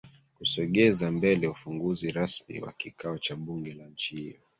kusogeza 0.37 1.05
mbele 1.17 1.45
ufunguzi 1.47 2.11
rasmi 2.11 2.61
wa 2.63 2.71
kikao 2.71 3.17
cha 3.17 3.35
bunge 3.35 3.73
la 3.73 3.85
nchi 3.87 4.15
hiyo 4.15 4.39